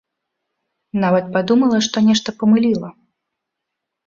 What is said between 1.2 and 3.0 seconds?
падумала, што нешта памыліла.